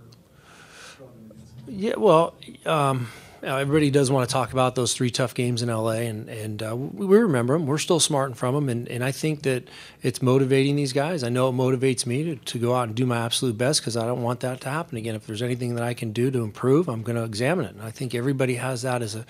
struggling 0.95 1.31
against 1.31 1.67
them? 1.67 1.75
yeah 1.77 1.97
well 1.97 2.35
um, 2.65 3.09
everybody 3.43 3.91
does 3.91 4.11
want 4.11 4.29
to 4.29 4.33
talk 4.33 4.53
about 4.53 4.75
those 4.75 4.95
three 4.95 5.11
tough 5.11 5.35
games 5.35 5.63
in 5.63 5.69
LA, 5.69 6.03
and 6.03 6.29
and 6.29 6.63
uh, 6.63 6.77
we 6.77 7.19
remember 7.19 7.55
them. 7.55 7.67
We're 7.67 7.79
still 7.79 8.01
smarting 8.01 8.35
from 8.35 8.55
them, 8.55 8.69
and, 8.69 8.89
and 8.89 9.05
I 9.05 9.13
think 9.13 9.43
that 9.43 9.69
it's 10.03 10.23
motivating 10.23 10.77
these 10.77 10.93
guys. 10.93 11.25
I 11.25 11.29
know 11.29 11.49
it 11.49 11.53
motivates 11.53 12.07
me 12.07 12.25
to, 12.25 12.37
to 12.37 12.59
go 12.59 12.75
out 12.75 12.89
and 12.89 12.95
do 12.95 13.07
my 13.07 13.19
absolute 13.19 13.59
best 13.59 13.81
because 13.81 13.97
I 13.97 14.07
don't 14.07 14.23
want 14.23 14.41
that 14.41 14.61
to 14.63 14.71
happen 14.71 14.97
again. 14.97 15.15
If 15.15 15.27
there's 15.27 15.43
anything 15.43 15.75
that 15.75 15.85
I 15.85 15.95
can 15.95 16.13
do 16.13 16.31
to 16.31 16.43
improve, 16.43 16.89
I'm 16.89 17.03
going 17.03 17.17
to 17.17 17.25
examine 17.25 17.67
it. 17.67 17.75
And 17.75 17.83
I 17.83 17.91
think 17.91 18.15
everybody 18.15 18.55
has 18.57 18.83
that 18.83 19.03
as 19.03 19.15
a 19.15 19.27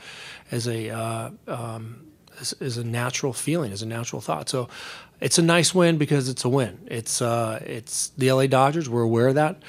as 0.51 0.69
a 0.69 0.91
uh, 0.91 1.31
um, 1.47 2.07
as, 2.41 2.53
as 2.61 2.77
a 2.77 2.85
natural 2.85 3.33
feeling, 3.33 3.73
as 3.73 3.83
a 3.83 3.87
natural 3.87 4.21
thought. 4.21 4.49
So 4.49 4.69
it's 5.21 5.39
a 5.39 5.43
nice 5.43 5.75
win 5.75 5.99
because 5.99 6.29
it's 6.29 6.45
a 6.45 6.49
win. 6.49 6.81
It's 6.87 7.23
uh, 7.23 7.63
it's 7.65 8.09
the 8.19 8.33
LA 8.33 8.47
Dodgers. 8.47 8.89
We're 8.89 9.03
aware 9.03 9.29
of 9.29 9.37
that. 9.37 9.63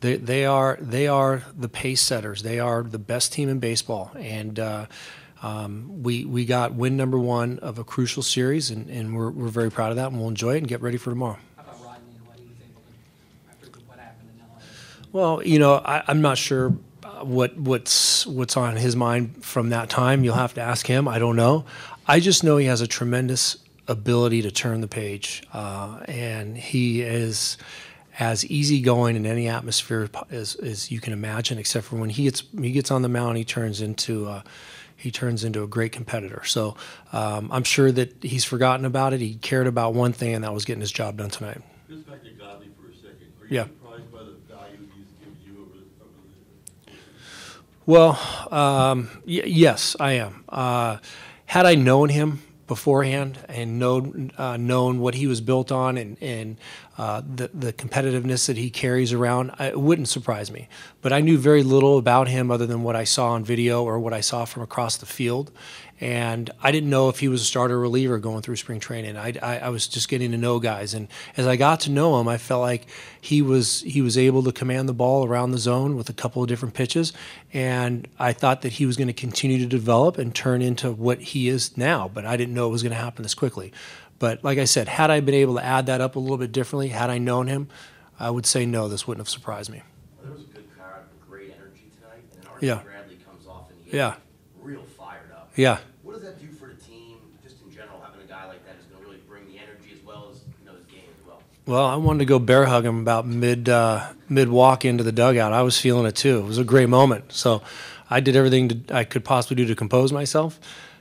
They, 0.00 0.16
they 0.16 0.46
are 0.46 0.78
they 0.80 1.08
are 1.08 1.42
the 1.56 1.68
pace 1.68 2.00
setters. 2.00 2.42
They 2.42 2.58
are 2.58 2.82
the 2.82 2.98
best 2.98 3.32
team 3.32 3.48
in 3.48 3.58
baseball, 3.58 4.10
and 4.16 4.58
uh, 4.58 4.86
um, 5.42 6.02
we 6.02 6.24
we 6.24 6.46
got 6.46 6.74
win 6.74 6.96
number 6.96 7.18
one 7.18 7.58
of 7.58 7.78
a 7.78 7.84
crucial 7.84 8.22
series, 8.22 8.70
and, 8.70 8.88
and 8.88 9.14
we're 9.14 9.30
we're 9.30 9.48
very 9.48 9.70
proud 9.70 9.90
of 9.90 9.96
that, 9.96 10.08
and 10.10 10.18
we'll 10.18 10.28
enjoy 10.28 10.54
it 10.54 10.58
and 10.58 10.68
get 10.68 10.80
ready 10.80 10.96
for 10.96 11.10
tomorrow. 11.10 11.38
How 11.56 11.62
about 11.64 11.84
Rodney 11.84 12.14
and 12.16 12.26
what 12.26 12.38
he 12.38 12.46
was 12.46 12.56
able 12.62 12.82
to, 12.82 13.66
after 13.68 13.80
what 13.86 13.98
happened 13.98 14.30
in 14.34 14.40
LA? 14.40 14.62
Well, 15.12 15.46
you 15.46 15.58
know, 15.58 15.74
I, 15.74 16.02
I'm 16.08 16.22
not 16.22 16.38
sure 16.38 16.74
uh, 17.04 17.24
what 17.24 17.58
what's 17.58 18.26
what's 18.26 18.56
on 18.56 18.76
his 18.76 18.96
mind 18.96 19.44
from 19.44 19.68
that 19.68 19.90
time. 19.90 20.24
You'll 20.24 20.34
have 20.34 20.54
to 20.54 20.62
ask 20.62 20.86
him. 20.86 21.08
I 21.08 21.18
don't 21.18 21.36
know. 21.36 21.66
I 22.06 22.20
just 22.20 22.42
know 22.42 22.56
he 22.56 22.66
has 22.66 22.80
a 22.80 22.86
tremendous 22.86 23.58
ability 23.86 24.42
to 24.42 24.50
turn 24.50 24.80
the 24.80 24.88
page, 24.88 25.42
uh, 25.52 26.00
and 26.06 26.56
he 26.56 27.02
is 27.02 27.58
as 28.18 28.44
easygoing 28.46 29.16
in 29.16 29.24
any 29.26 29.48
atmosphere 29.48 30.08
as, 30.30 30.54
as 30.56 30.90
you 30.90 31.00
can 31.00 31.12
imagine. 31.12 31.58
Except 31.58 31.86
for 31.86 31.96
when 31.96 32.10
he 32.10 32.24
gets 32.24 32.42
he 32.58 32.72
gets 32.72 32.90
on 32.90 33.02
the 33.02 33.08
mound, 33.08 33.36
he 33.38 33.44
turns 33.44 33.80
into 33.80 34.28
uh, 34.28 34.42
he 34.96 35.10
turns 35.10 35.44
into 35.44 35.62
a 35.62 35.66
great 35.66 35.92
competitor. 35.92 36.42
So 36.44 36.76
um, 37.12 37.48
I'm 37.52 37.64
sure 37.64 37.90
that 37.92 38.22
he's 38.22 38.44
forgotten 38.44 38.84
about 38.84 39.12
it. 39.12 39.20
He 39.20 39.34
cared 39.36 39.66
about 39.66 39.94
one 39.94 40.12
thing, 40.12 40.34
and 40.34 40.44
that 40.44 40.52
was 40.52 40.64
getting 40.64 40.80
his 40.82 40.92
job 40.92 41.16
done 41.16 41.30
tonight. 41.30 41.60
Just 41.88 42.06
back 42.08 42.22
to 42.22 42.30
Godley 42.30 42.68
for 42.80 42.88
a 42.90 42.94
second. 42.96 43.28
Are 43.40 43.46
you 43.46 43.56
Yeah. 43.56 43.64
surprised 43.64 44.12
by 44.12 44.18
the 44.18 44.54
value 44.54 44.78
he's 44.94 45.06
given 45.18 45.36
you 45.46 45.62
over 45.62 45.78
the, 45.78 46.04
over 46.04 46.12
the 46.86 46.92
Well, 47.86 48.18
um, 48.52 49.08
y- 49.26 49.42
yes, 49.46 49.96
I 49.98 50.12
am. 50.12 50.44
Uh, 50.48 50.98
had 51.46 51.66
I 51.66 51.74
known 51.74 52.10
him 52.10 52.42
beforehand 52.70 53.36
and 53.48 53.80
known 53.80 54.30
uh, 54.38 54.56
known 54.56 55.00
what 55.00 55.16
he 55.16 55.26
was 55.26 55.40
built 55.40 55.72
on 55.72 55.98
and 55.98 56.16
and 56.22 56.56
uh, 56.96 57.20
the 57.34 57.50
the 57.52 57.72
competitiveness 57.72 58.46
that 58.46 58.56
he 58.56 58.70
carries 58.70 59.12
around, 59.12 59.50
I, 59.58 59.70
it 59.70 59.80
wouldn't 59.80 60.08
surprise 60.08 60.52
me. 60.52 60.68
But 61.02 61.12
I 61.12 61.20
knew 61.20 61.36
very 61.36 61.64
little 61.64 61.98
about 61.98 62.28
him 62.28 62.48
other 62.48 62.66
than 62.66 62.84
what 62.84 62.94
I 62.94 63.02
saw 63.02 63.30
on 63.30 63.42
video 63.42 63.82
or 63.82 63.98
what 63.98 64.12
I 64.12 64.20
saw 64.20 64.44
from 64.44 64.62
across 64.62 64.96
the 64.98 65.06
field, 65.06 65.50
and 66.00 66.50
I 66.62 66.70
didn't 66.72 66.88
know 66.88 67.10
if 67.10 67.18
he 67.20 67.28
was 67.28 67.42
a 67.42 67.44
starter 67.44 67.74
or 67.76 67.80
reliever 67.80 68.18
going 68.18 68.40
through 68.40 68.56
spring 68.56 68.80
training. 68.80 69.16
I, 69.18 69.34
I, 69.42 69.58
I 69.58 69.68
was 69.68 69.86
just 69.86 70.08
getting 70.08 70.30
to 70.32 70.38
know 70.38 70.58
guys, 70.58 70.94
and 70.94 71.08
as 71.36 71.46
I 71.46 71.56
got 71.56 71.80
to 71.80 71.90
know 71.90 72.18
him, 72.18 72.26
I 72.26 72.38
felt 72.38 72.62
like 72.62 72.86
he 73.20 73.42
was 73.42 73.82
he 73.82 74.00
was 74.00 74.16
able 74.16 74.42
to 74.44 74.52
command 74.52 74.88
the 74.88 74.94
ball 74.94 75.26
around 75.26 75.50
the 75.50 75.58
zone 75.58 75.96
with 75.96 76.08
a 76.08 76.14
couple 76.14 76.42
of 76.42 76.48
different 76.48 76.74
pitches, 76.74 77.12
and 77.52 78.08
I 78.18 78.32
thought 78.32 78.62
that 78.62 78.72
he 78.74 78.86
was 78.86 78.96
going 78.96 79.08
to 79.08 79.12
continue 79.14 79.58
to 79.58 79.66
develop 79.66 80.16
and 80.16 80.34
turn 80.34 80.62
into 80.62 80.90
what 80.90 81.20
he 81.20 81.48
is 81.48 81.76
now. 81.76 82.08
But 82.08 82.24
I 82.24 82.36
didn't 82.36 82.54
know 82.54 82.66
it 82.68 82.72
was 82.72 82.82
going 82.82 82.92
to 82.92 82.98
happen 82.98 83.22
this 83.22 83.34
quickly. 83.34 83.72
But 84.18 84.42
like 84.42 84.58
I 84.58 84.64
said, 84.64 84.88
had 84.88 85.10
I 85.10 85.20
been 85.20 85.34
able 85.34 85.54
to 85.56 85.64
add 85.64 85.86
that 85.86 86.00
up 86.00 86.16
a 86.16 86.18
little 86.18 86.36
bit 86.38 86.52
differently, 86.52 86.88
had 86.88 87.08
I 87.10 87.18
known 87.18 87.46
him, 87.46 87.68
I 88.18 88.30
would 88.30 88.44
say 88.46 88.66
no. 88.66 88.88
This 88.88 89.06
wouldn't 89.06 89.20
have 89.20 89.30
surprised 89.30 89.70
me. 89.70 89.82
There 90.22 90.30
was 90.32 90.42
a 90.42 90.44
good 90.44 90.64
crowd, 90.76 91.04
great 91.28 91.54
energy 91.56 91.90
tonight, 91.96 92.22
and 92.34 92.42
then 92.42 92.50
Archie 92.50 92.66
Yeah. 92.66 92.82
Bradley 92.82 93.16
comes 93.16 93.46
off 93.46 93.70
and 93.70 93.78
he 93.84 93.96
Yeah. 93.96 94.16
real. 94.62 94.82
Yeah. 95.56 95.78
What 96.02 96.14
does 96.14 96.22
that 96.22 96.40
do 96.40 96.48
for 96.52 96.68
the 96.68 96.74
team, 96.74 97.18
just 97.42 97.62
in 97.62 97.72
general, 97.72 98.00
having 98.04 98.20
a 98.20 98.28
guy 98.28 98.46
like 98.46 98.64
that 98.66 98.76
who's 98.76 98.86
going 98.86 99.02
to 99.02 99.08
really 99.08 99.22
bring 99.28 99.46
the 99.46 99.58
energy 99.58 99.92
as 99.92 100.04
well 100.04 100.28
as 100.30 100.40
you 100.60 100.66
know 100.66 100.76
his 100.76 100.86
game 100.86 101.02
as 101.20 101.26
well? 101.26 101.42
Well, 101.66 101.86
I 101.86 101.96
wanted 101.96 102.20
to 102.20 102.24
go 102.24 102.38
bear 102.38 102.66
hug 102.66 102.84
him 102.84 103.00
about 103.00 103.26
mid 103.26 103.68
uh, 103.68 104.12
mid 104.28 104.48
walk 104.48 104.84
into 104.84 105.04
the 105.04 105.12
dugout. 105.12 105.52
I 105.52 105.62
was 105.62 105.78
feeling 105.78 106.06
it 106.06 106.16
too. 106.16 106.38
It 106.38 106.44
was 106.44 106.58
a 106.58 106.64
great 106.64 106.88
moment. 106.88 107.32
So 107.32 107.62
I 108.08 108.20
did 108.20 108.36
everything 108.36 108.68
to, 108.68 108.96
I 108.96 109.04
could 109.04 109.24
possibly 109.24 109.56
do 109.56 109.66
to 109.66 109.74
compose 109.74 110.12
myself, 110.12 110.58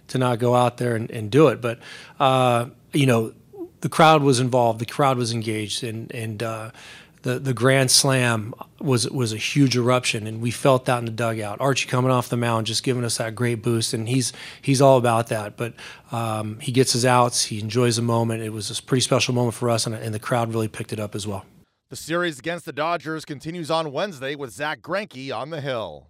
to 0.09 0.17
not 0.17 0.39
go 0.39 0.55
out 0.55 0.77
there 0.77 0.95
and, 0.95 1.09
and 1.11 1.31
do 1.31 1.47
it. 1.47 1.61
But 1.61 1.79
uh, 2.19 2.67
you 2.93 3.05
know, 3.05 3.33
the 3.81 3.89
crowd 3.89 4.21
was 4.23 4.39
involved. 4.39 4.79
The 4.79 4.85
crowd 4.85 5.17
was 5.17 5.31
engaged, 5.31 5.83
and 5.83 6.11
and 6.13 6.43
uh, 6.43 6.71
the 7.23 7.39
the 7.39 7.53
grand 7.53 7.91
slam 7.91 8.53
was 8.79 9.09
was 9.09 9.33
a 9.33 9.37
huge 9.37 9.75
eruption, 9.75 10.25
and 10.25 10.41
we 10.41 10.51
felt 10.51 10.85
that 10.85 10.99
in 10.99 11.05
the 11.05 11.11
dugout. 11.11 11.59
Archie 11.59 11.87
coming 11.87 12.11
off 12.11 12.29
the 12.29 12.37
mound, 12.37 12.67
just 12.67 12.83
giving 12.83 13.03
us 13.03 13.17
that 13.17 13.35
great 13.35 13.61
boost, 13.61 13.93
and 13.93 14.07
he's 14.07 14.31
he's 14.61 14.81
all 14.81 14.97
about 14.97 15.27
that. 15.27 15.57
But 15.57 15.73
um, 16.11 16.59
he 16.59 16.71
gets 16.71 16.93
his 16.93 17.05
outs, 17.05 17.45
he 17.45 17.59
enjoys 17.59 17.97
the 17.97 18.01
moment. 18.01 18.43
It 18.43 18.51
was 18.51 18.77
a 18.77 18.81
pretty 18.81 19.01
special 19.01 19.33
moment 19.33 19.55
for 19.55 19.69
us, 19.69 19.85
and, 19.85 19.95
and 19.95 20.13
the 20.13 20.19
crowd 20.19 20.53
really 20.53 20.67
picked 20.67 20.93
it 20.93 20.99
up 20.99 21.15
as 21.15 21.27
well. 21.27 21.45
The 21.89 21.95
series 21.95 22.37
against 22.37 22.65
the 22.65 22.73
Dodgers 22.73 23.25
continues 23.25 23.71
on 23.71 23.91
Wednesday 23.91 24.35
with 24.35 24.51
Zack 24.51 24.81
Greinke 24.81 25.35
on 25.35 25.49
the 25.49 25.59
hill. 25.59 26.08